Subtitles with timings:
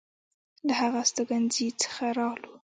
[0.65, 2.53] له هغه استوګنځي څخه راغلو.